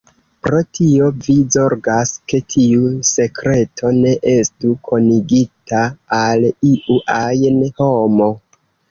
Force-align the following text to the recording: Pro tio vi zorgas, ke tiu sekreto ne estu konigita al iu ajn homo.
Pro 0.45 0.59
tio 0.75 1.07
vi 1.25 1.33
zorgas, 1.55 2.13
ke 2.31 2.37
tiu 2.53 2.87
sekreto 3.09 3.91
ne 3.97 4.13
estu 4.31 4.71
konigita 4.87 5.83
al 6.21 6.47
iu 6.71 6.97
ajn 7.17 7.61
homo. 7.83 8.31